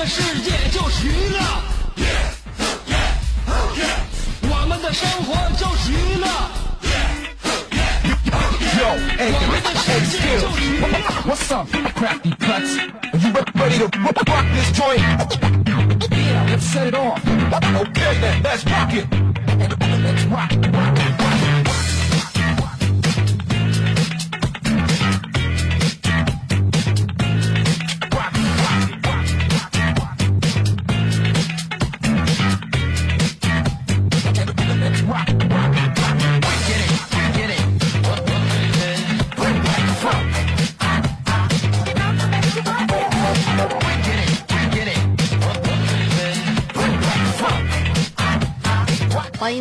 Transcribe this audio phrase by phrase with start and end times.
[0.00, 1.38] 的世界就是娱乐，
[4.48, 6.26] 我们的生活就是娱乐，
[9.18, 10.86] 我们的世界就是娱乐。
[11.26, 12.80] What's up, crafty cuts?
[13.12, 15.04] Are you re- ready to rock rock this joint?
[16.10, 17.20] Yeah, let's set it off.
[17.20, 19.04] Okay, then, let's rock it.
[20.02, 20.96] Let's rock, rock,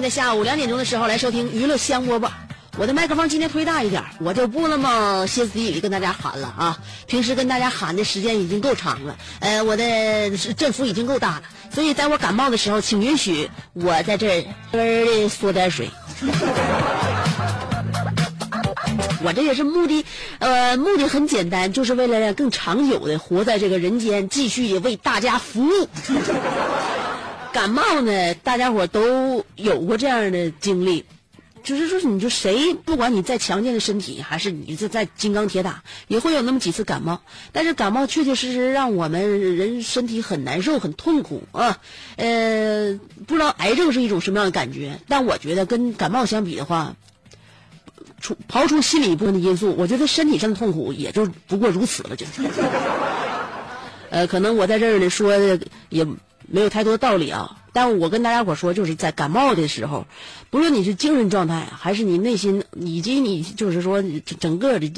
[0.10, 2.30] 下午两点钟的时候来收听娱乐香饽饽。
[2.78, 6.78] 我的麦克风今天推大一点，我就不那么歇斯底里跟大家喊了啊！
[7.08, 9.84] 平时跟大家喊的时间已经够长了，呃，我的
[10.56, 11.44] 振幅已经够大了，
[11.74, 15.90] 所以在我感冒的时候，请允许我在这儿的缩点水。
[19.22, 20.06] 我这也是目的，
[20.40, 25.90] 呃，目的很简单，就是为了让更长久的活在这个人间，继续为大家服务。
[27.52, 31.06] 感冒呢，大家伙都有过这样的经历，
[31.64, 37.22] 就是说，你说谁，不管你再强健的身体，还是你这再金刚铁打，也会有那么几次感冒。
[37.52, 41.80] 但是感冒确确实实让我们人身体很难受、很痛苦啊。
[42.18, 46.96] 呃，不知道癌症是一种什么样的感觉，但我觉得跟感冒相比的话，
[48.22, 52.26] 除刨除心理部分的因素，我觉得身体上的痛苦也就不过如此了，就。
[54.12, 55.60] 呃，可能我在这儿呢说的
[55.90, 56.04] 也
[56.52, 60.06] 没有太多道理啊，但我跟大家伙说，就是在感冒的时候，
[60.50, 64.92] 不论你是精神状态，还是你内心，以及你就是说整整个的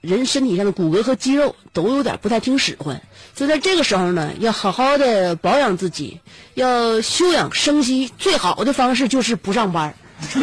[0.00, 3.02] 人身体上的骨骼和肌肉都有点不太听使唤，
[3.34, 6.20] 所以在这个时候呢，要好好的保养自己，
[6.54, 9.94] 要休养生息，最好的方式就是不上班。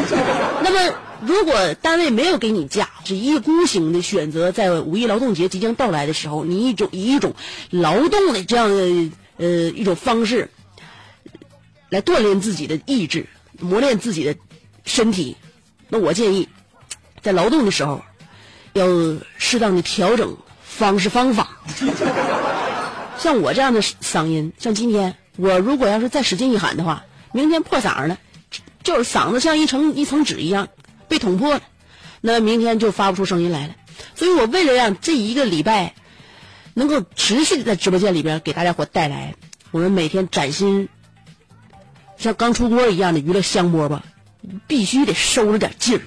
[0.64, 7.36] 那么，如果单位没有给你假，是一孤行的选择，在五一劳动节即将到来的时候，你一种以一种
[7.72, 10.50] 劳动的这样的呃一种方式，
[11.90, 13.28] 来锻炼自己的意志，
[13.60, 14.36] 磨练自己的
[14.86, 15.36] 身体。
[15.88, 16.48] 那我建议，
[17.22, 18.04] 在劳动的时候，
[18.74, 18.86] 要
[19.38, 21.58] 适当的调整方式方法。
[23.18, 28.18] 像我这样的嗓音，像今天我如果要是再使劲一喊的话，明天破嗓了。
[28.84, 30.68] 就是嗓子像一层一层纸一样
[31.08, 31.62] 被捅破了，
[32.22, 33.76] 那明天就发不出声音来了。
[34.14, 35.96] 所以我为了让这一个礼拜
[36.76, 39.34] 能够持续的在直播间里边给大家伙带来
[39.72, 40.90] 我们每天崭新
[42.18, 44.02] 像刚出锅一样的娱乐香饽饽，
[44.68, 46.02] 必须得收着点劲儿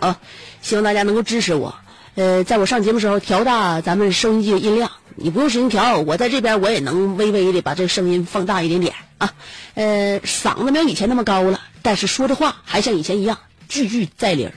[0.00, 0.18] 啊！
[0.62, 1.74] 希望大家能够支持我。
[2.14, 9.34] 呃，在我上节目时候调大咱们收音机的音量，你不用使劲调，我在这边我也能微微的把这个声音放大一点点啊。
[9.74, 14.52] 呃，嗓子没有以前那么高了，但是说的话还像以前一样句句在理儿。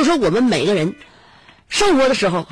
[0.00, 0.94] 就说我们每个人
[1.68, 2.46] 生活的时候，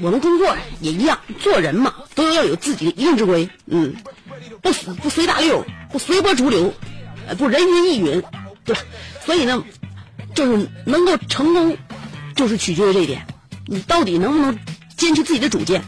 [0.00, 3.96] 我们工作也一样，做人嘛都要有自己的一定之规，嗯，
[4.62, 4.70] 不
[5.02, 6.72] 不随大流，不随波逐流，
[7.26, 8.22] 呃，不人云亦云，
[8.64, 8.82] 对吧？
[9.26, 9.64] 所以呢，
[10.36, 11.76] 就是能够成功，
[12.36, 13.26] 就是取决于这一点，
[13.66, 14.56] 你到底能不能
[14.96, 15.82] 坚持自己的主见。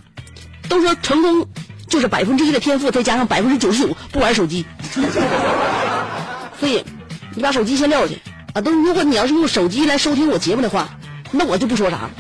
[0.68, 1.48] 都说成功
[1.88, 4.66] 就是百分之一的天赋，再加上百分之九十九不玩手机，
[6.58, 6.84] 所以
[7.36, 8.14] 你把手机先撂下
[8.56, 8.60] 啊！
[8.62, 10.88] 都如果你要是用手机来收听我节目的话，
[11.30, 12.10] 那我就不说啥了。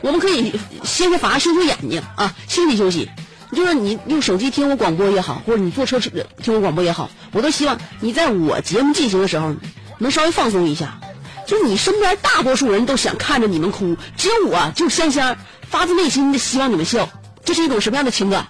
[0.00, 0.52] 我们可以
[0.84, 3.10] 歇歇乏，休休眼睛啊，休息休息。
[3.52, 9.54] 就是你用手机听我广播也好，或者你坐车听我广播也好，我都希望你在我节目进行的时候
[9.98, 10.98] 能稍微放松一下。
[11.46, 15.36] 就你身边大多数人都想看着你们哭，只有我就香香
[15.68, 17.06] 发自内心的希望你们笑。
[17.44, 18.46] 这是一种什么样的情感？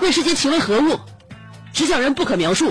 [0.00, 1.00] 问世间情为何物？
[1.72, 2.70] 只想人不可描述。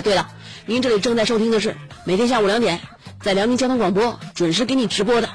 [0.00, 0.30] 对了，
[0.66, 2.80] 您这里正在收听的是每天下午两点
[3.20, 5.28] 在辽宁交通广播准时给你直播的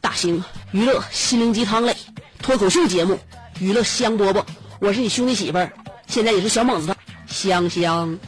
[0.00, 1.96] 大型娱乐心灵鸡汤类
[2.42, 3.14] 脱口秀节目
[3.60, 4.42] 《娱乐香饽饽》，
[4.80, 5.72] 我是你兄弟媳妇儿，
[6.06, 6.94] 现在也是小猛子，
[7.26, 8.18] 香香。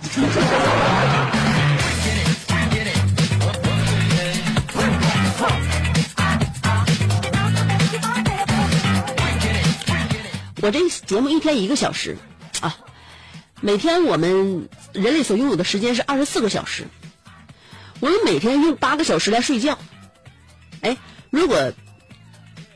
[10.62, 12.19] 我这节目一天一个小时，
[12.61, 12.76] 啊，
[13.62, 16.85] 每天我们人类所拥有的时间是二十四个小时，
[18.01, 19.79] 我们每天用八个小时来睡觉。
[20.81, 20.97] 哎，
[21.29, 21.73] 如果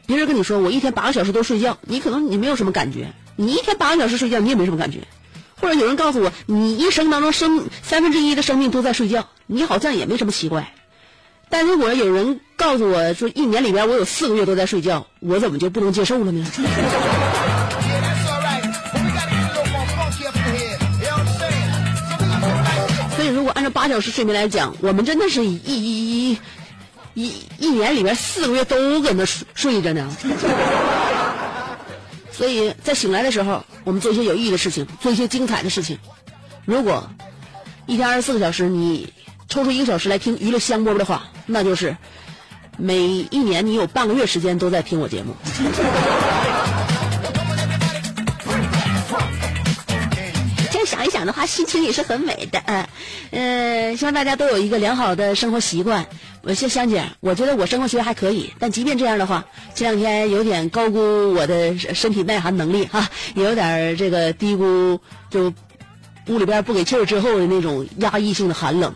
[0.07, 4.99] 别人跟你说我一天八个小时都睡觉，你可能你没有什么感觉，你一天八个小时睡觉你也没什么感觉。
[5.57, 10.75] 或者有人告诉我你一生当中生三分之一的生命都在睡觉，你好像也没什么奇怪。
[11.49, 16.47] 但如果有人告诉我说一年里边我有四个月都在睡觉，我怎么就不能接受了呢？
[23.65, 26.39] 照八小时睡眠来讲，我们真的是一一一
[27.15, 30.17] 一一年里边四个月都搁那睡睡着呢。
[32.31, 35.99] 所以在醒来的时候，我们做一些有意义的事情，做一些精彩的事情。
[36.65, 37.09] 如果
[37.87, 39.13] 一天二十四个小时，你
[39.49, 41.97] 抽出一个小时来听娱乐香饽饽的话，那就是
[42.77, 45.35] 每一年你有半个月时间都在听我节目。
[51.27, 52.61] 的话，心情也是很美的。
[52.67, 52.87] 嗯、
[53.91, 56.07] 呃，希望大家都有一个良好的生活习惯。
[56.43, 59.45] 我谢香姐，我觉得我生活习惯还可以，但即便这样的话，
[59.75, 65.01] 前两天有点高估我的身体耐寒能力哈，也有点这个低估
[65.31, 65.53] 就
[66.29, 68.95] 屋里边不给气儿之后的那种压抑性的寒冷。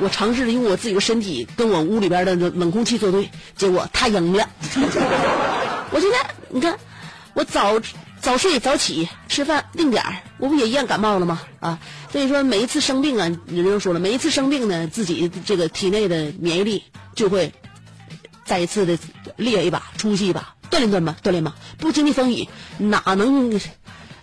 [0.00, 4.48] 我尝试着用我自己的身体跟我屋里边的冷空气作对，结果他赢了。
[5.92, 6.18] 我现在
[6.48, 6.76] 你看，
[7.34, 7.80] 我早
[8.22, 11.42] 早睡早起，吃饭定点儿，我不也一样感冒了吗？
[11.58, 11.80] 啊，
[12.12, 16.84] 所以说每一次生病啊，有人说了，每一次生病呢，自己这个体内的免疫力
[17.16, 17.52] 就会
[18.44, 18.96] 再一次的
[19.36, 22.48] 裂一把，出息一把，锻炼锻炼吧，锻炼吧，不经历风雨，
[22.78, 23.50] 哪能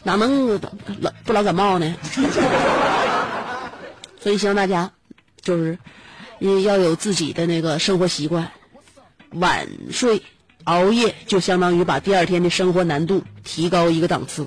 [0.04, 0.48] 哪能
[1.02, 1.94] 老不老感冒呢？
[4.22, 4.92] 所以希望大家
[5.42, 5.78] 就是
[6.40, 8.50] 要有自己的那个生活习惯，
[9.32, 10.24] 晚睡
[10.70, 14.46] 熬夜就相当于把第二天的生活难度提高一个档次。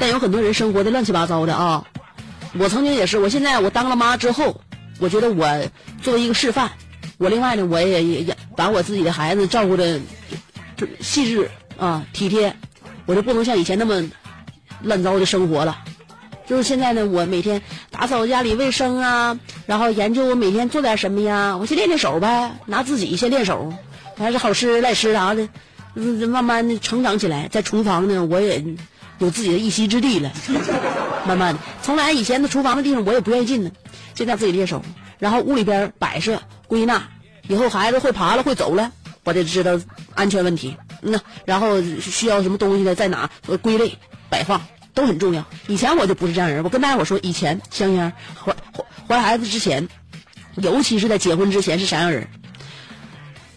[0.00, 1.84] 但有很多人生活的乱七八糟的啊。
[2.58, 4.60] 我曾经也是，我现在我当了妈之后，
[4.98, 5.46] 我觉得我
[6.02, 6.68] 作为一个示范，
[7.18, 10.00] 我另外呢，我也也也把我自己的孩子照顾的
[11.00, 11.48] 细致
[11.78, 12.52] 啊体贴，
[13.04, 14.02] 我就不能像以前那么
[14.82, 15.76] 乱糟的生活了。
[16.46, 17.60] 就是现在呢，我每天
[17.90, 23.72] 打扫家里卫生啊，然后研究我每天做点什么呀，我先练练手呗，拿自己先练手，
[24.16, 25.48] 还是好吃赖吃啥的，
[26.28, 28.64] 慢慢的成长起来，在厨房呢，我也
[29.18, 30.30] 有自己的一席之地了。
[31.26, 33.72] 慢慢的，从来以前的厨房的地方我也不愿意进呢，
[34.14, 34.82] 现在自己练手，
[35.18, 37.08] 然后屋里边摆设归纳，
[37.48, 38.92] 以后孩子会爬了会走了，
[39.24, 39.80] 我得知道
[40.14, 43.28] 安全问题，嗯呐，然后需要什么东西呢，在哪
[43.60, 43.98] 归类
[44.30, 44.62] 摆放。
[44.96, 45.44] 都很重要。
[45.68, 48.12] 以前我就不是这样人，我跟大家伙说，以前香香
[48.44, 48.56] 怀
[49.06, 49.88] 怀孩子之前，
[50.56, 52.26] 尤其是在结婚之前是啥样人？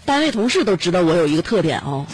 [0.05, 2.05] 单位同事都知道我有一个特点啊、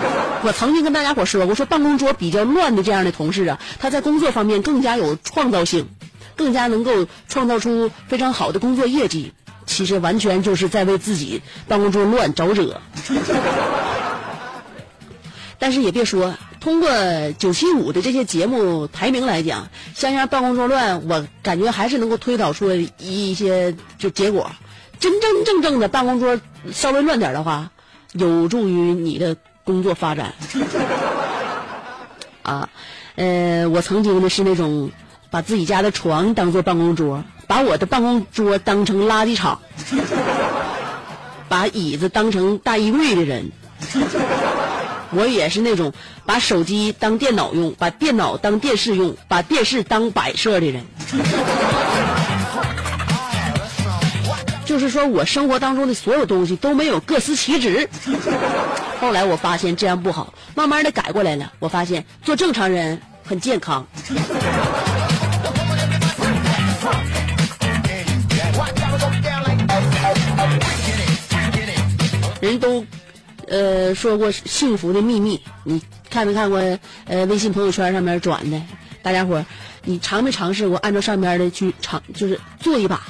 [0.44, 5.88] 我曾经跟大家伙说过，说办公桌比较乱的这样的同事啊，他在工作方面更加有创造性，
[6.36, 9.32] 更加能够创造出非常好的工作业绩。
[9.66, 12.82] 其实完全就是在为自己办公桌乱找惹。
[15.64, 16.90] 但是也别说，通过
[17.38, 24.50] 九七五的这些节目排名来讲，香香办公桌乱，我感觉还是能够推导出一些就结果。
[25.00, 26.38] 真真正正的办公桌
[26.70, 27.70] 稍微乱点的话，
[28.12, 30.34] 有助于你的工作发展。
[32.44, 32.68] 啊，
[33.16, 34.90] 呃，我曾经呢是那种
[35.30, 39.58] 把自己家的床当做办公桌，把我的办公桌当成垃圾场，
[41.48, 43.50] 把椅子当成大衣柜的人。
[45.14, 45.92] 我也是那种
[46.26, 50.84] 把手机当电脑用，把电脑当电视用，把电视当摆设的人。
[54.64, 57.88] 就是说我生活当中的所有东西都没有各司其职。
[59.00, 61.52] 后来我发现这样不好，慢慢的改过来了。
[61.58, 63.86] 我发现做正常人很健康。
[72.40, 72.84] 人都
[73.54, 75.80] 呃说过幸福的秘密，你
[76.10, 76.58] 看没看过？
[77.04, 78.60] 呃，微信朋友圈上面转的，
[79.00, 79.46] 大家伙，
[79.84, 83.00] 你尝没尝试过按照上面的去尝，就是做一把，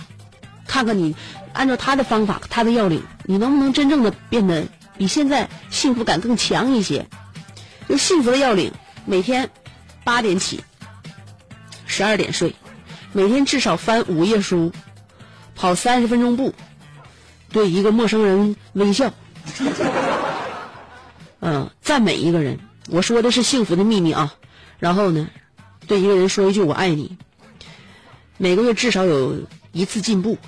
[0.66, 1.16] 看看你
[1.54, 4.66] 按照他的方法，他的要领，你能不能真正的变得
[4.98, 7.06] 比现在幸福感更强一些？
[7.88, 8.70] 就幸福的要领，
[9.06, 9.48] 每天
[10.04, 10.62] 八点起，
[11.86, 12.54] 十二点睡，
[13.14, 14.72] 每天至少翻五页书，
[15.54, 16.52] 跑三十分钟步，
[17.50, 19.10] 对一个陌生人微笑，
[21.46, 22.58] 嗯，赞美一个人。
[22.88, 24.34] 我说的是幸福的秘密啊。
[24.78, 25.28] 然后呢，
[25.86, 27.18] 对一个人说一句“我爱你”。
[28.38, 30.38] 每个月至少有一次进步，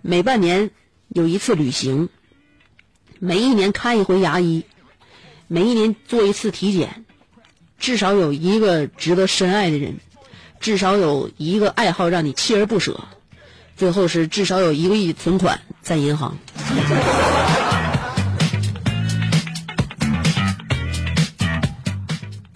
[0.00, 0.70] 每半年
[1.08, 2.08] 有一次旅行，
[3.18, 4.64] 每一年看一回牙医，
[5.48, 7.04] 每一年做一次体检，
[7.78, 9.98] 至少有一个值得深爱的人，
[10.60, 13.04] 至少有一个爱好让你锲而不舍，
[13.76, 16.38] 最后是至少有一个亿存款在银行。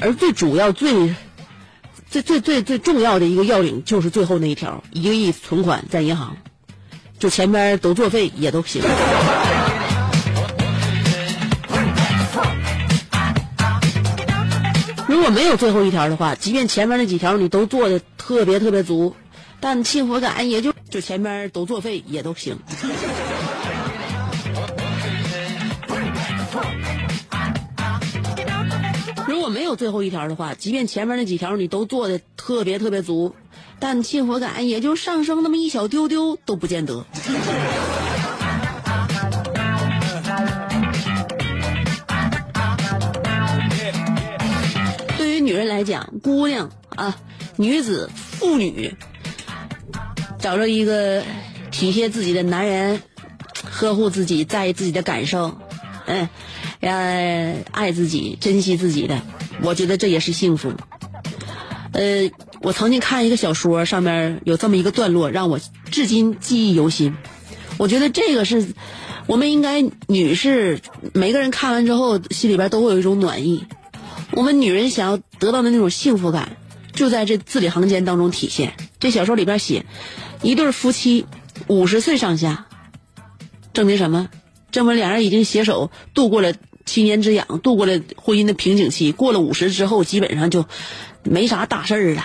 [0.01, 1.15] 而最主要、最
[2.09, 6.37] 最最最最重要的一个要领，就是最后那一条：一个亿存款在银行，
[7.19, 8.83] 就前边都作废也都行。
[15.07, 19.15] 如果没有最后一条的话，即便前面那几条你都做的特别特别足，
[19.61, 22.59] 但幸福感也就就前边都作废也都行。
[29.51, 33.35] 没有最后一条的话，即便前面那几条你都做的特别特别足，
[33.79, 37.05] 但幸福感也就上升那么一小丢丢都不见得。
[45.19, 47.17] 对于女人来讲，姑娘啊，
[47.57, 48.97] 女子、妇女，
[50.39, 51.23] 找着一个
[51.71, 53.03] 体贴自己的男人，
[53.65, 55.59] 呵护自己、在意自己的感受，
[56.07, 56.29] 嗯。
[56.81, 59.21] 呃，爱自己、珍惜自己的，
[59.63, 60.73] 我觉得这也是幸福。
[61.93, 62.31] 呃，
[62.63, 65.61] 我曾经看一个小说，上面有这么一个段落，让我
[65.91, 67.15] 至今记忆犹新。
[67.77, 68.75] 我觉得这个是，
[69.27, 70.81] 我们应该女士
[71.13, 73.67] 每个人看完之后，心里边都会有一种暖意。
[74.33, 76.57] 我们女人想要得到的那种幸福感，
[76.95, 78.75] 就在这字里行间当中体现。
[78.99, 79.85] 这小说里边写，
[80.41, 81.27] 一对夫妻
[81.67, 82.67] 五十岁上下，
[83.75, 84.31] 证明什么？
[84.71, 86.55] 证明两人已经携手度过了。
[86.91, 90.67] 七年之痒，度过了婚姻的瓶颈期，过了五十之后，基本上就
[91.23, 92.25] 没啥大事儿了，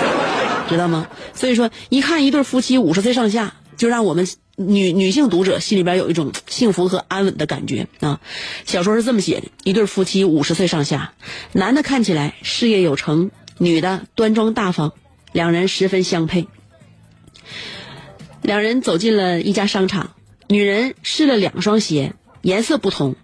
[0.70, 1.06] 知道吗？
[1.34, 4.26] 所以说，一看一对夫妻五十岁上下，就让我们
[4.56, 8.22] 女女性读者心里边有一种幸福和安稳的感觉啊。
[8.64, 11.12] 小说是这么写的：一对夫妻五十岁上下，
[11.52, 14.94] 男的看起来事业有成，女的端庄大方，
[15.30, 16.46] 两人十分相配。
[18.40, 20.12] 两人走进了一家商场，
[20.48, 23.14] 女人试了两双鞋，颜色不同。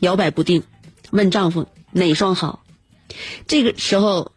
[0.00, 0.62] 摇摆不定，
[1.10, 2.64] 问丈夫哪双好？
[3.46, 4.32] 这个时候，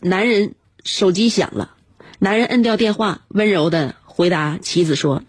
[0.00, 0.54] 男人
[0.84, 1.74] 手机响了，
[2.18, 5.24] 男人摁掉电话，温柔的回答妻子说：“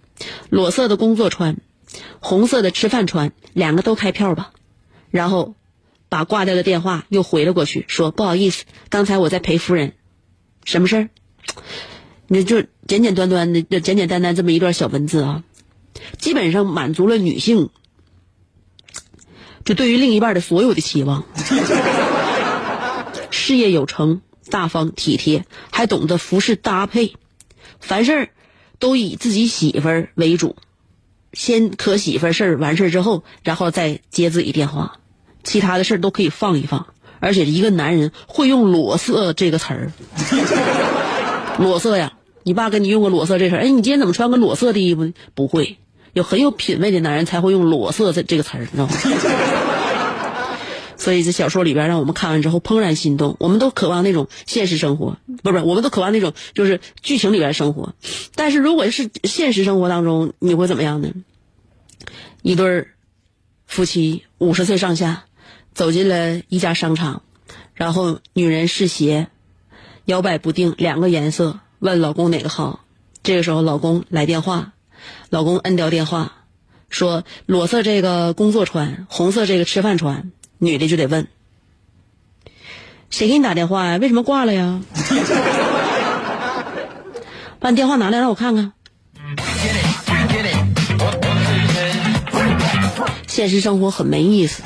[0.50, 1.58] 裸色的工作穿，
[2.20, 4.54] 红色的吃饭穿，两个都开票吧。”
[5.10, 5.56] 然后
[6.10, 9.94] 把挂掉的电话又回了过去，说：“不好意思，刚才我在陪夫人，
[10.64, 11.10] 什么事儿？”
[12.28, 15.44] 你就简简单单的，简简单单这么一段小文字啊，
[16.18, 17.70] 基本上满足了女性。
[19.66, 21.24] 就对于另一半的所有的期望，
[23.30, 27.14] 事业有成、大方体贴，还懂得服饰搭配，
[27.80, 28.30] 凡事
[28.80, 30.56] 都以自己媳妇儿为主，
[31.32, 35.00] 先可媳妇儿事儿完事儿之后，然后再接自己电话，
[35.44, 36.88] 其他的事儿都可以放一放。
[37.20, 39.94] 而且一个男人会用“裸色”这个词儿，
[41.58, 42.12] 裸色呀，
[42.44, 43.60] 你爸跟你用过“裸色”这词儿？
[43.62, 45.14] 哎，你今天怎么穿个裸色的衣服呢？
[45.34, 45.78] 不会。
[46.14, 48.94] 有很有品位的男人才会用“裸色”这这个词儿，你知道吗？
[50.96, 57.94] 所以这小说里边让我们看完之后怦然心动，我们都渴望那种现实生活，不是不是，我们都渴望那种就是剧情里边生活。
[58.36, 61.10] 但是如果是现实生活当中，你会怎么样呢？
[62.42, 62.88] 一对儿
[63.68, 65.26] 夫妻五十岁上下
[65.74, 67.24] 走进了一家商场，
[67.74, 69.28] 然后女人试鞋，
[70.06, 72.86] 摇摆不定，两个颜色，问老公哪个好。
[73.24, 74.72] 这个时候老公来电话。
[75.34, 76.32] 老公摁掉电话，
[76.92, 81.28] 说：“裸色这个工作穿，红色这个吃饭穿。”女的就得问
[83.10, 83.98] ：“谁给你打电话呀？
[83.98, 84.80] 为什么挂了呀？”
[87.60, 88.74] 把你电话拿来，让我看看。
[93.26, 94.62] 现实生活很没意思。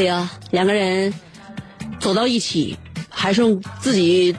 [0.00, 1.12] 所以啊，两个人
[1.98, 2.78] 走到一起，
[3.10, 4.34] 还是用自己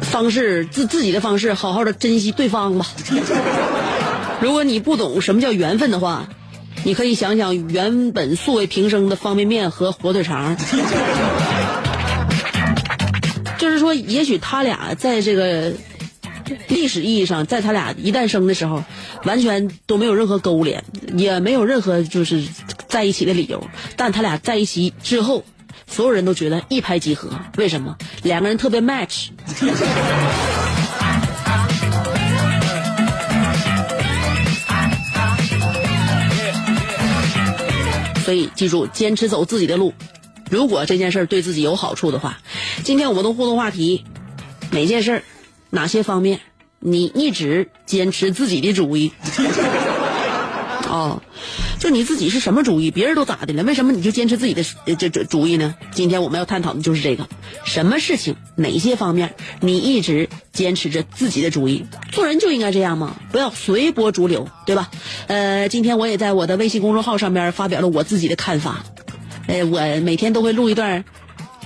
[0.00, 2.84] 方式、自自己的方式，好好的珍惜对方吧。
[4.42, 6.28] 如果你不懂什么叫缘分的话，
[6.82, 10.56] 你可以想想原本素未平生的方便面和火腿肠。
[13.58, 15.72] 就是说，也许他俩在这个
[16.66, 18.82] 历史意义上，在他俩一诞生的时候，
[19.22, 20.82] 完全都没有任何勾连，
[21.16, 22.42] 也没有任何就是
[22.88, 23.64] 在一起的理由。
[23.96, 25.44] 但他俩在一起之后，
[25.86, 27.30] 所有人都觉得一拍即合。
[27.56, 27.96] 为什么？
[28.22, 29.28] 两个人特别 match。
[38.24, 39.94] 所以记住，坚持走自己的路。
[40.50, 42.38] 如果这件事儿对自己有好处的话，
[42.84, 44.04] 今天我们的互动话题，
[44.70, 45.22] 哪件事儿，
[45.70, 46.40] 哪些方面，
[46.78, 49.12] 你一直坚持自己的主意？
[50.88, 51.22] 哦，
[51.78, 53.62] 就你自己是什么主意，别人都咋的了？
[53.62, 54.64] 为什么你就坚持自己的
[54.98, 55.74] 这这主意呢？
[55.92, 57.28] 今天我们要探讨的就是这个，
[57.64, 61.86] 什么事情，哪些方面，你一直坚持着自己的主意？
[62.10, 64.90] 做人就应该这样吗，不要随波逐流，对吧？
[65.28, 68.84] 呃，今天我也在我的微信公众号上面发表了我自己的看法。
[69.46, 71.04] 呃，我每天都会录一段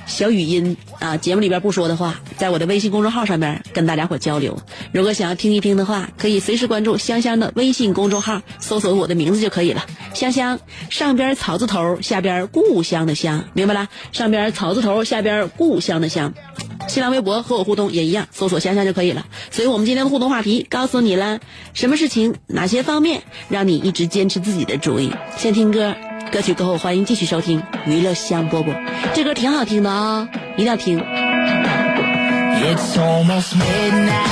[0.07, 4.59] 小语音啊，节目里边不说的话，在我的微信公众号上面跟大家伙交流。
[4.93, 9.85] 如果想要听一听的话，可以随时关注香香的微信公众号，搜索我的名字就可以了。
[10.13, 10.59] 香香，
[10.91, 13.89] 上边草字头，下边故乡的乡，明白了？
[14.13, 16.35] 上边草字头，下边故乡的乡。
[16.89, 19.25] 新浪微博和我互动也一样，搜索香香就可以了。
[19.51, 21.41] 所以我们今天的互动话题告诉你了，
[21.75, 25.11] 什么事情，哪些方面让你一直坚持自己的主意？
[25.39, 25.95] 先听歌。
[26.33, 28.75] 歌曲过后，欢迎继续收听娱乐香饽饽。
[29.13, 30.99] 这歌挺好听的啊、一定要听。
[30.99, 34.32] It's almost midnight,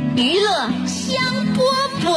[0.15, 1.21] 娱乐香
[1.55, 1.61] 饽
[2.03, 2.11] 饽。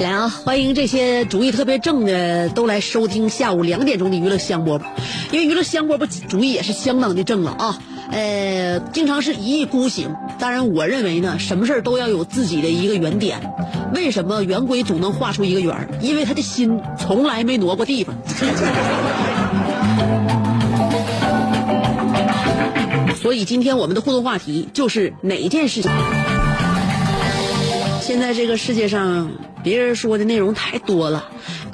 [0.00, 0.28] 来啊！
[0.44, 4.82] 欢迎这些主意特别正的都来收听下午两点钟的娱乐香饽饽，
[5.30, 7.78] 因为娱乐香饽饽主意也是相当的正了啊。
[8.10, 10.14] 呃，经常是一意孤行。
[10.38, 13.38] 当然，我认为呢，什么事儿都要有自己的一个原点。
[13.94, 15.88] 为什么圆规总能画出一个圆？
[16.00, 18.16] 因为他的心从来没挪过地方。
[23.20, 25.90] 所以今天我们的互动话题就是哪件事情？
[28.00, 29.30] 现在这个世界上，
[29.62, 31.26] 别人说的内容太多了，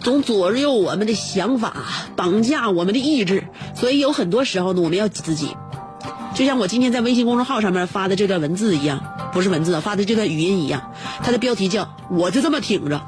[0.05, 1.75] 总左右我们的想法，
[2.15, 3.45] 绑架我们的意志。
[3.75, 5.49] 所以有很多时候呢，我们要自己。
[6.35, 13.01] 就像我今天在微信公众号上面发的这段文字一样，不是文字，发的这段语音一样，它的标题叫“我就这么挺着”。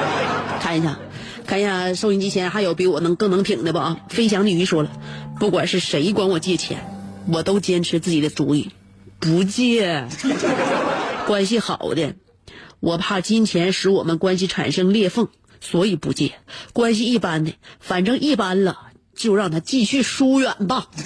[0.62, 0.98] 看一下，
[1.46, 3.78] 看一下收音机前还有比我能更能挺的不？
[4.08, 4.90] 飞翔的鱼说了，
[5.38, 6.88] 不管是谁管我借钱，
[7.30, 8.70] 我都坚持自己的主意，
[9.20, 10.06] 不借。
[11.26, 12.14] 关系好的，
[12.80, 15.28] 我怕金钱使我们关系产生裂缝，
[15.60, 16.32] 所以不借。
[16.72, 18.78] 关系一般的，反正一般了，
[19.14, 20.86] 就让他继续疏远吧。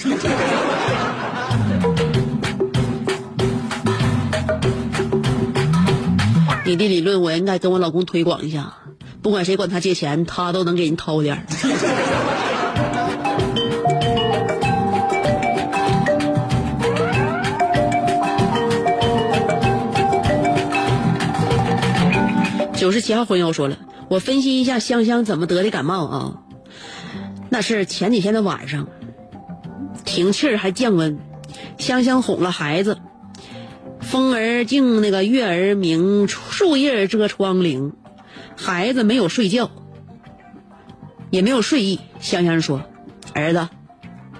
[6.64, 8.74] 你的理论我应该跟我老公推广一下，
[9.20, 11.44] 不管谁管他借钱，他都能给人掏点儿。
[22.82, 26.42] 九十七号婚友说了，我分析一下香香怎么得的感冒啊？
[27.48, 28.88] 那是前几天的晚上，
[30.04, 31.16] 停气儿还降温，
[31.78, 32.98] 香香哄了孩子，
[34.00, 37.92] 风儿静，那个月儿明，树叶遮窗棂，
[38.56, 39.70] 孩子没有睡觉，
[41.30, 42.00] 也没有睡意。
[42.18, 42.82] 香香说
[43.32, 43.68] ：“儿子，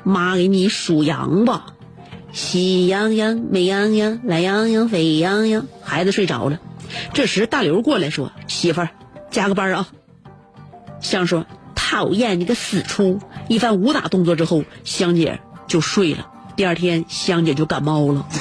[0.03, 1.67] 妈给你数羊吧，
[2.33, 6.59] 喜羊羊、美羊羊、懒羊羊、沸羊羊。”孩子睡着了。
[7.13, 8.91] 这时大刘过来说：“媳妇儿，
[9.31, 9.89] 加个班啊。”
[11.01, 16.29] 香说：“讨厌你个死猪！”一番武打动作之后，香姐就睡了。
[16.55, 18.27] 第二天，香姐就感冒了。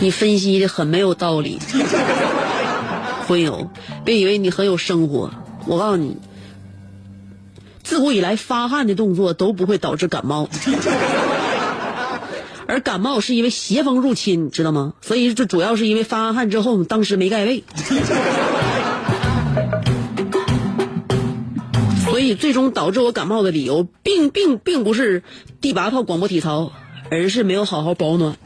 [0.00, 1.58] 你分析的很没有道理，
[3.26, 3.68] 婚友，
[4.04, 5.32] 别以为你很有生活。
[5.66, 6.16] 我告诉你，
[7.82, 10.48] 自古以来发汗的动作都不会导致感冒。
[12.68, 14.92] 而感冒是因为邪风入侵，知道吗？
[15.00, 17.64] 所以这主要是因为发完汗之后，当时没盖被，
[22.04, 25.22] 所以最终导致我感冒的理由，并并并不是
[25.62, 26.70] 第八套广播体操，
[27.10, 28.36] 而是没有好好保暖。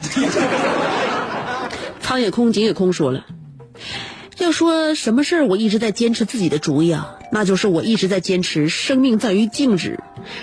[1.99, 3.25] 苍也空，井也空说了，
[4.43, 9.99] 要说什么事儿我一直在坚持自己的主意啊，那就是我一直在坚持生命在于静止。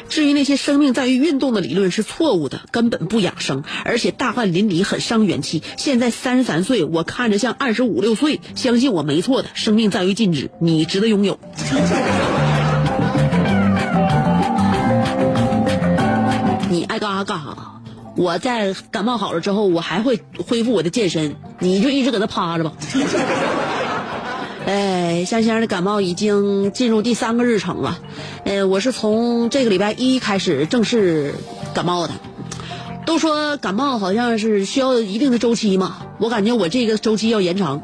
[0.08, 5.62] 至于那些生命在于运动的理论是错误的，根本不养生，而且大汗淋漓，很伤元气。
[5.76, 9.50] 现在三十三岁，我看着像二十五六岁，相信我没错的。
[9.54, 11.38] 生命在于静止，你值得拥有。
[16.70, 17.56] 你爱干啥干啥。
[18.16, 22.72] 我在感冒好了之后，我还会恢复我的健身，你就一直搁那趴着吧。
[24.70, 27.98] 哎，香香的感冒已经进入第三个日程了。
[28.44, 31.34] 呃，我是从这个礼拜一开始正式
[31.74, 32.12] 感冒的。
[33.04, 37.82] 都说感冒好像是需要一定的周期嘛，我感觉我这个周期要延长，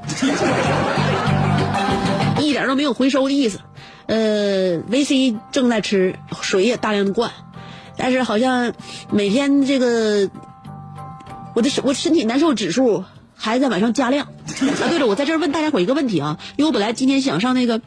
[2.38, 3.59] 一点都没有回收的意思。
[4.07, 7.33] 呃，维 C 正在吃，水也大量的灌，
[7.96, 8.72] 但是好像
[9.11, 10.31] 每天这个
[11.53, 13.03] 我的我身体难受指数
[13.37, 14.27] 还在晚上加量。
[14.27, 17.81] 啊，对了，我在这儿问大家伙一个问题啊，因为我本来今天想上那个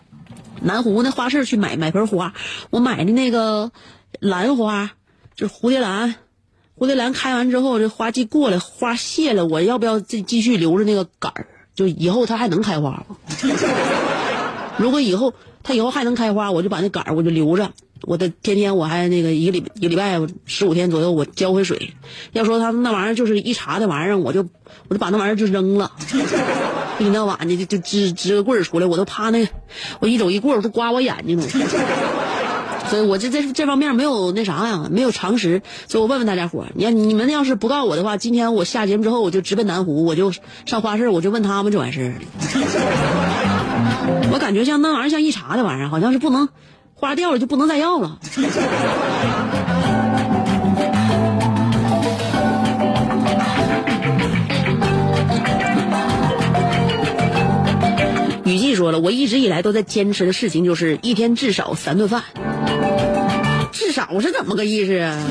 [0.62, 2.34] 南湖那花市去买买盆花，
[2.70, 3.72] 我买的那个
[4.20, 4.92] 兰花，
[5.36, 6.16] 就是蝴蝶兰。
[6.78, 11.48] 蝴蝶兰开完之后，这花季过了，花谢了，我要不要再继续留着那个杆儿？
[11.76, 13.18] 就以后它还能开花吗？
[14.80, 21.94] 如果以后它以后还能开花，我就把那杆儿我就留着，我的天天我还那个一个礼一个礼拜十五天左右我浇回水。
[22.32, 24.48] 要说它那玩意儿就是一茬的玩意儿，我就
[24.88, 25.92] 我就把那玩意儿就扔了。
[27.00, 29.52] 一天到晚的就就支支个棍儿出来，我都怕那个
[30.00, 31.48] 我一走一过都刮我眼睛了。
[32.90, 35.62] 所以我这这这方面没有那啥呀，没有常识。
[35.88, 40.32] 所以我问问大家伙，你要你们要是不告我的话，今天我下节目之后我就直奔南湖，我就
[40.66, 43.59] 上花市，我就问他们就完事儿了。
[44.32, 46.50] 我感觉像那玩意儿像一茬的玩意儿，好像是不能
[46.94, 48.20] 花掉了就不能再要了。
[58.46, 62.24] 雨季说了，我一直以来都在坚持的事情就是一天至少三顿饭。
[63.72, 65.24] 至少是怎么个意思啊？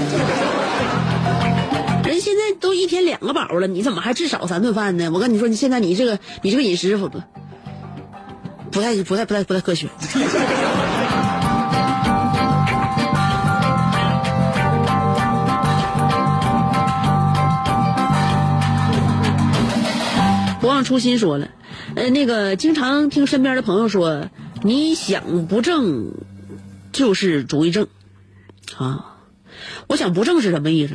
[2.05, 5.11] 人现在都一天两个饱了，你怎么还至少三顿饭呢？
[5.13, 6.97] 我跟你说，你现在你这个你这个饮食
[8.71, 9.89] 不太不太不太不太科学。
[20.61, 21.49] 不忘初心说了，
[21.95, 24.29] 呃，那个经常听身边的朋友说，
[24.63, 26.13] 你想不正，
[26.93, 27.87] 就是主意正，
[28.77, 29.17] 啊，
[29.87, 30.95] 我想不正是什么意思？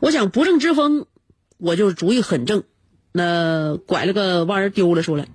[0.00, 1.06] 我想不正之风，
[1.58, 2.64] 我就是主意很正。
[3.18, 5.26] 那拐了个弯儿丢了出来，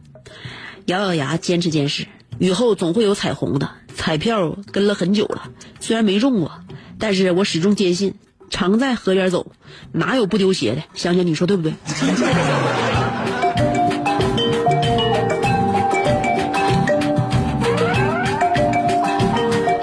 [0.86, 2.08] 咬咬牙坚持坚持，
[2.40, 3.72] 雨后总会有彩虹的。
[3.94, 5.50] 彩票跟了很久了，
[5.82, 6.50] 虽然没中过，
[6.98, 8.14] 但是我始终坚信，
[8.50, 9.52] 常在河边走，
[9.92, 10.84] 哪有不丢鞋的？
[10.94, 11.74] 想想，你说对不对？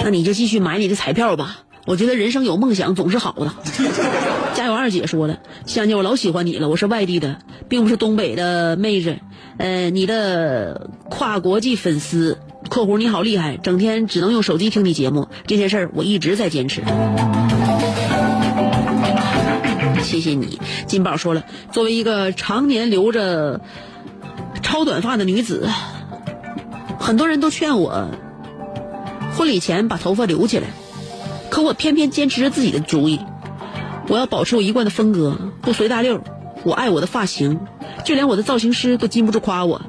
[0.03, 1.65] 那你就继续买你的彩票吧。
[1.85, 3.53] 我觉得人生有梦想总是好的。
[4.81, 6.71] 二姐说了，香姐，我老喜欢你了。
[6.71, 7.37] 我是外地的，
[7.69, 9.19] 并不是东北的妹子。
[9.59, 12.39] 呃，你的跨国际粉丝
[12.71, 16.81] （括弧你好厉害），整天只能用手机听你节目，这件事儿我一直在坚持。
[20.03, 23.61] 谢谢你，金宝说了，作为一个常年留着
[24.63, 25.69] 超短发的女子，
[26.99, 28.09] 很多人都劝我
[29.37, 30.69] 婚礼前把头发留起来，
[31.51, 33.21] 可我偏偏坚持着自己的主意。
[34.09, 36.23] 我要保持我一贯的风格，不随大溜。
[36.63, 37.59] 我爱我的发型，
[38.05, 39.81] 就连我的造型师都禁不住夸我：“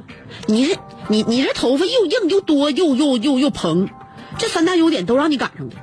[0.47, 0.78] 你这
[1.10, 3.89] 你你这头发又硬又多又又又又蓬，
[4.38, 5.74] 这三大优点都让你赶上了。”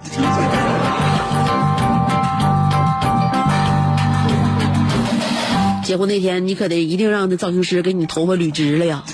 [5.84, 9.04] 结婚那天，你可得一定让那造型师给你头发捋直了呀，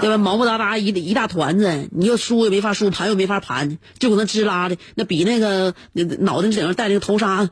[0.00, 0.20] 要不然？
[0.20, 5.74] 毛毛哒哒一一大团子，你又梳也没法梳，盘又没法盘，就搁那支拉的，那比那个
[6.20, 7.48] 脑袋顶上戴那个头纱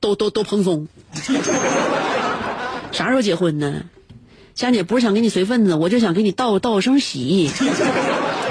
[0.00, 0.88] 都都都蓬松。
[2.92, 3.84] 啥时候结婚呢？
[4.54, 7.48] 香姐不是想给你随份子，我就想给你道道声喜。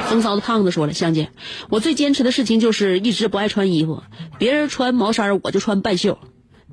[0.07, 1.29] 风骚的胖子说了，香姐，
[1.69, 4.01] 我最坚持的事情就是一直不爱穿衣服，
[4.39, 6.17] 别人穿毛衫我就穿半袖。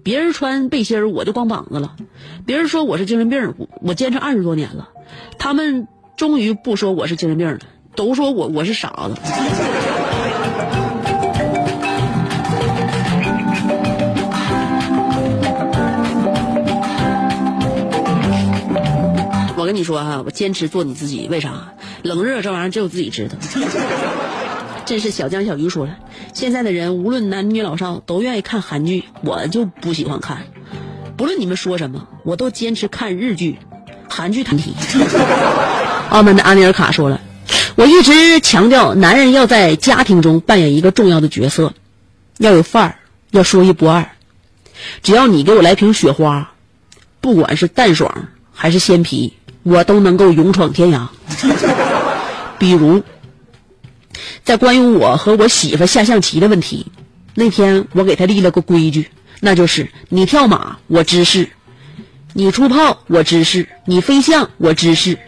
[0.03, 1.97] 别人穿背心我就光膀子了，
[2.47, 4.89] 别人说我是精神病，我坚持二十多年了，
[5.37, 7.59] 他们终于不说我是精神病了，
[7.95, 9.17] 都说我我是傻子。
[19.77, 21.75] 跟你说哈、我坚持做你自己，为啥？
[22.01, 23.37] 冷热这玩意儿只有自己知道。
[24.87, 25.99] 真是小江小鱼说了，
[26.33, 30.45] 现在的人无论男女老少都愿意看韩剧，我就不喜欢看。
[31.19, 33.59] 不论你们说什么，我都坚持看日剧，
[34.09, 34.73] 韩剧谈题。
[36.09, 37.21] 澳门的阿尼尔卡说了，
[37.75, 41.75] 我一直强调男人要在家庭中扮演一个重要的角色，
[42.39, 42.99] 要有范儿，
[43.31, 44.13] 要说一不二。
[45.03, 46.55] 只要你给我来瓶雪花，
[47.21, 49.35] 不管是淡爽还是鲜啤，
[49.67, 51.09] 我都能够勇闯天涯。
[52.59, 53.03] 比如。
[54.45, 56.87] 在关于我和我媳妇下象棋的问题，
[57.35, 61.51] 那天我给她立了个规矩，那就是你跳马我支势，
[62.33, 65.19] 你出炮我支势，你飞象我支势，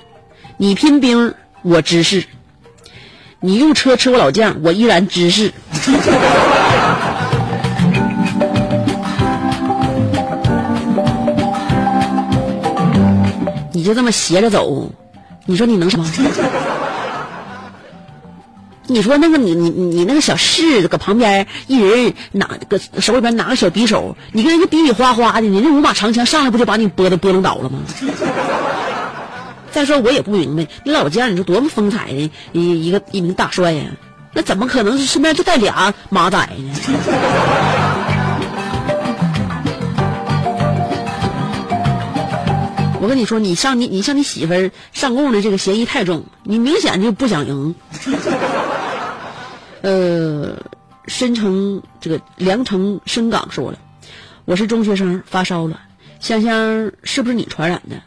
[0.56, 2.24] 你拼兵我支势，
[3.40, 5.52] 你用车吃我老将我依然支持。
[13.78, 14.90] 你就这么斜着走，
[15.46, 16.04] 你说你能什么？
[18.88, 27.78] 你说那个你你你那个小柿子搁旁边，一人拿个手里边拿个小匕首，你跟人家比比划划的，你那五把长枪上来不就把你拨的拨弄倒了吗？
[29.70, 33.84] 再说我也不明白，你老家你说多么风采的一一个一名大帅呀，
[34.32, 36.72] 那怎么可能身边就带俩马仔呢？
[43.00, 47.74] 我跟你说，你上你你向你媳妇儿上供的这个嫌疑太重，你明显就不想赢。
[49.82, 50.56] 呃，
[51.06, 53.78] 申城这个凉城深港说了，
[54.44, 55.80] 我是中学生，发烧了，
[56.18, 58.02] 香香是不是你传染的？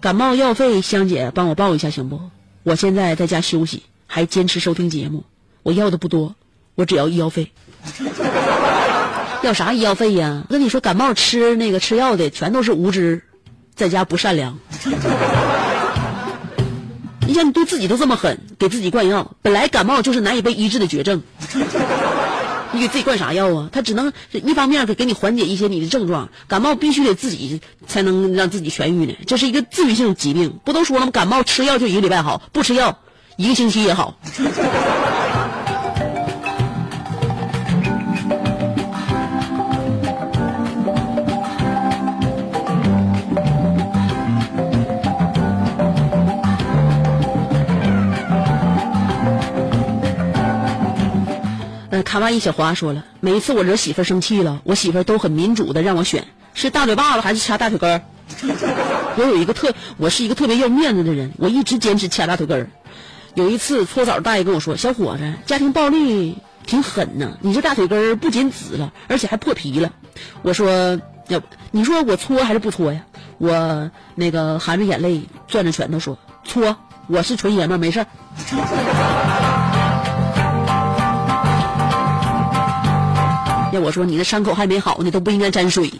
[0.00, 2.20] 感冒药费香姐帮我报一下行不？
[2.62, 5.24] 我现在在家休息，还坚持收听节目，
[5.62, 6.34] 我要的不多，
[6.74, 7.50] 我只要医药费。
[9.42, 10.44] 要啥医药费呀？
[10.48, 13.22] 我跟你说，感冒吃那个吃药的全都是无知，
[13.78, 14.58] 在家不善良。
[17.28, 21.22] 你想，你对自己都这么狠，给自己灌药，本来感冒就是难以被医治的绝症，
[22.72, 23.68] 你给自己灌啥药啊？
[23.70, 29.14] 他只能一方面给给你缓解一些你的症状，感冒必须得自己才能让自己痊愈呢。
[29.28, 31.12] 这是一个自愈性疾病，不都说了吗？
[31.12, 32.98] 感冒吃药就一个礼拜好，不吃药
[33.36, 34.18] 一个星期也好。
[52.08, 58.02] 卡哇伊小华说了，每一次我惹媳妇生气了，我媳妇都很民主的让我选，是大嘴巴子还是掐大腿根儿？
[59.18, 62.70] 我有一个特，我是一个特别要面子的人，我一直坚持掐大腿根儿。
[63.34, 69.92] 有一次搓澡大爷跟我说：“小伙子，家庭暴力挺狠呐，你这大腿根儿不仅紫了，而且还破皮了。”
[70.40, 71.42] 我说：“要
[71.72, 73.02] 你说我搓还是不搓呀？”
[73.36, 78.06] 我那个含着眼泪攥着拳头说：“搓，我是纯爷们儿，没事儿。”
[83.72, 85.92] 要我说，你的伤口还没好呢，都不应该沾水。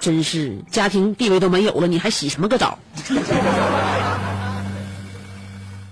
[0.00, 2.78] 真是家庭地位都没有了，你还洗什么个澡？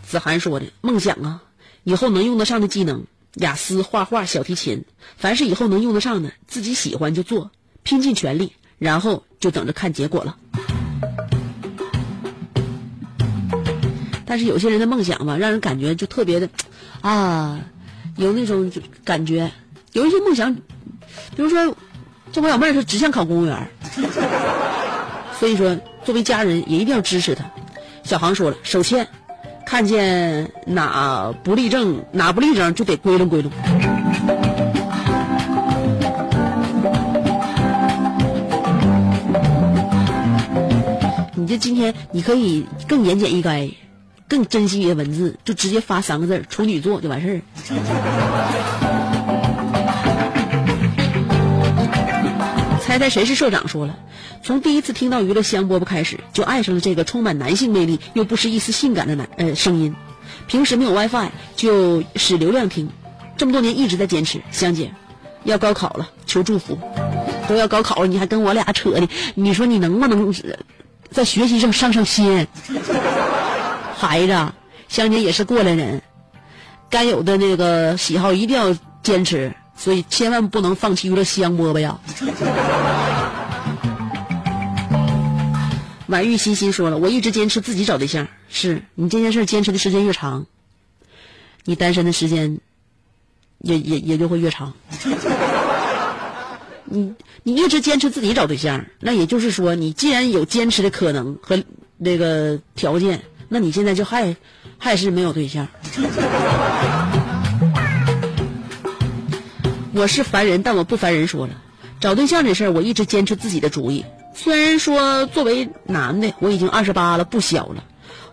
[0.03, 1.42] 子涵说的梦想啊，
[1.85, 4.85] 以后能用得上的技能，雅思、画画、小提琴，
[5.16, 7.53] 凡是以后能用得上的，自己喜欢就做，
[7.85, 10.37] 拼尽全力，然后就等着看结果了。
[14.27, 16.49] 但是有些人的梦想吧，让人感觉就特别的，
[17.01, 17.61] 啊，
[18.16, 18.73] 有那种
[19.05, 19.53] 感觉，
[19.92, 21.76] 有一些梦想，比如说，
[22.33, 23.66] 这我小妹儿她只想考公务员儿，
[25.38, 27.44] 所以说作为家人也一定要支持她。
[28.05, 29.09] 小航说了，首先，
[29.66, 33.50] 看见哪不立正哪不立正就得归拢归拢。
[41.35, 43.74] 你这今天你可以更言简意赅，
[44.29, 48.79] 更珍惜你的文字，就直接发三个字“处女座”就完事儿。
[53.00, 53.66] 猜谁是社长？
[53.66, 53.98] 说了，
[54.42, 59.96] 从第一次听到娱乐香饽饽开始，就爱上了这个充满男性魅力又不失一丝性感的男呃声音。
[60.46, 62.90] 平时没有 WiFi 就使流量听，
[63.38, 64.42] 这么多年一直在坚持。
[64.50, 64.92] 香姐，
[65.44, 66.78] 要高考了，求祝福。
[67.48, 69.08] 都要高考了，你还跟我俩扯呢？
[69.34, 70.34] 你说你能不能
[71.10, 72.46] 在学习上上上心？
[73.96, 74.52] 孩子，
[74.88, 76.02] 香姐也是过来人，
[76.90, 81.98] 该有的那个喜好一定要坚持，所以千万不能放弃娱乐香饽饽呀。
[86.06, 90.44] 婉玉欣欣说了，我一直坚持自己找对象，是你这件事坚持的时间越长，
[91.64, 92.58] 你单身的时间
[93.60, 94.74] 也也也就会越长。
[96.84, 97.14] 你
[97.44, 101.62] 你一直坚持自己找对象，那也就是说，你既然有坚持的可能和
[101.96, 104.36] 那个条件，那你现在就还
[104.76, 105.68] 还是没有对象。
[109.92, 111.26] 我是烦人，但我不烦人。
[111.26, 111.55] 说了，
[112.00, 114.05] 找对象这事儿，我一直坚持自己的主意。
[114.35, 117.85] 虽然说作为男的，我已经二十八了，不小了。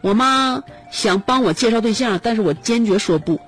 [0.02, 3.40] 我妈想帮我介绍对象，但是我坚决说不。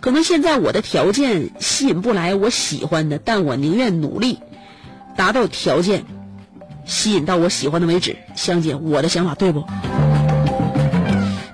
[0.00, 4.38] 可能现在我的条件吸引不来我喜欢的，但我宁愿努力
[5.14, 6.06] 达到条件，
[6.86, 8.16] 吸引到我喜欢的为止。
[8.34, 9.66] 香姐，我的想法对不？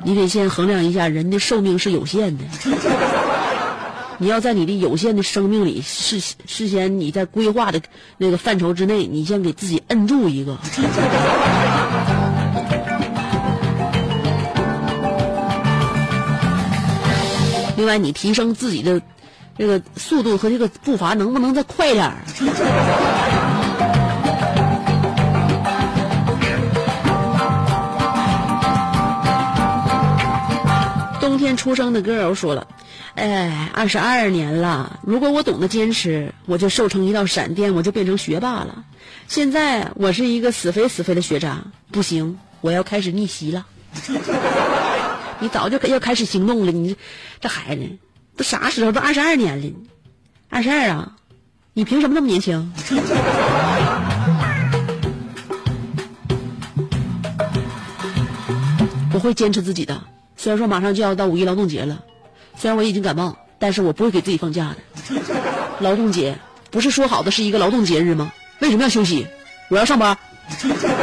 [0.05, 2.45] 你得先衡量一下，人的寿命是有限的。
[4.19, 7.81] 你要在你的有限的生命里事事先你在规划的
[8.17, 10.57] 那个范畴之内，你先给自己摁住一个。
[17.77, 19.03] 另外，你提升自己的
[19.59, 22.17] 这个速度和这个步伐，能不能再快点儿？
[31.21, 32.67] 冬天出生的 girl 说了
[33.17, 38.85] ：“哎，二十二年了，如果我懂得坚持，我就瘦成一道闪电，我就变成学霸了。
[39.27, 43.65] 现在我是一个死肥死肥的学渣，不行，我要开始逆袭了。
[45.41, 46.95] 你早就要开始行动了，你
[47.41, 47.89] 这孩子
[48.37, 48.93] 都啥时候？
[48.93, 49.73] 都二十二年了，
[50.51, 51.13] 二十二啊，
[51.73, 52.71] 你凭什么那么年轻？
[59.15, 60.03] 我会坚持自己的。
[60.37, 62.05] 虽然说马上就要到五一劳动节了，
[62.57, 64.77] 虽然我已经感冒，但是我不会给自己放假的。
[65.81, 66.39] 劳动节
[66.71, 68.33] 不是说好的是一个劳动节日吗？
[68.61, 69.27] 为什么要休息？
[69.69, 70.17] 我要上班。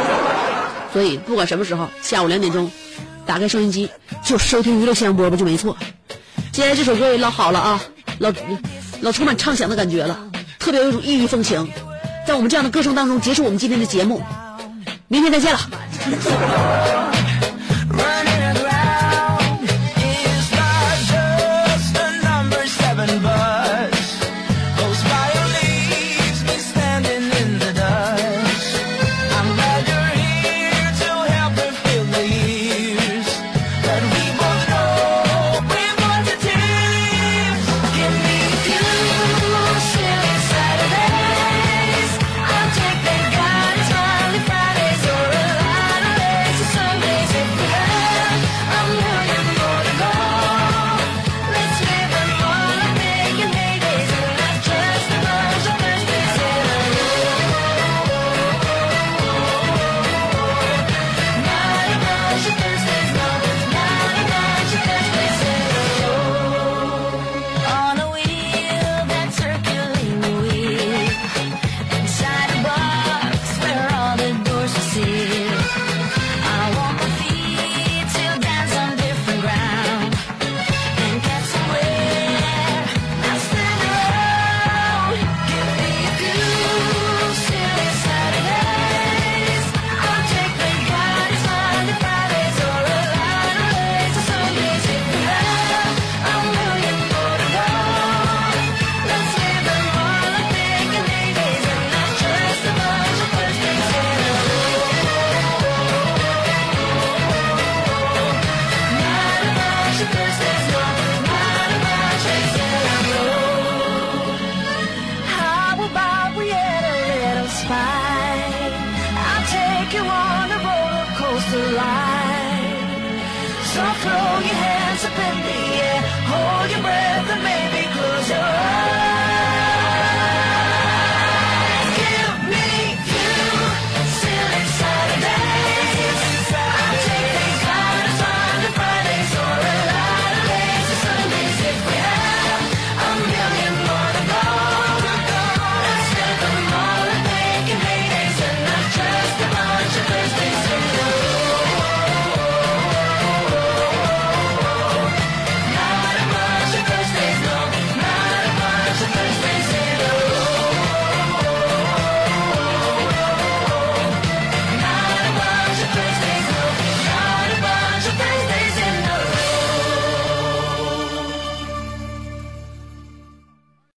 [0.92, 2.70] 所以不管什么时候，下午两点钟，
[3.26, 3.90] 打开收音机
[4.24, 5.76] 就收听娱乐香饽饽就没错。
[6.52, 7.82] 接下来这首歌也老好了啊，
[8.18, 8.32] 老
[9.00, 10.18] 老充满畅想的感觉了，
[10.58, 11.68] 特别有一种异域风情。
[12.26, 14.22] 在我们这样的歌声当中结束我们今天的节目，
[15.08, 15.60] 明天再见了。